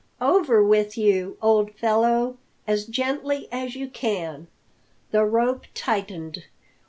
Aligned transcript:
"Over 0.19 0.63
with 0.63 0.97
you, 0.97 1.37
old 1.43 1.73
fellow! 1.73 2.37
As 2.65 2.85
gently 2.85 3.47
as 3.51 3.75
you 3.75 3.87
can!" 3.87 4.47
The 5.11 5.23
rope 5.23 5.65
tightened. 5.75 6.45